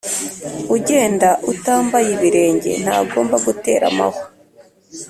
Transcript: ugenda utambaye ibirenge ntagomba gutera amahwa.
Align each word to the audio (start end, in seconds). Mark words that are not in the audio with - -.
ugenda 0.75 1.29
utambaye 1.51 2.09
ibirenge 2.15 2.71
ntagomba 2.83 3.35
gutera 3.45 3.83
amahwa. 3.91 4.23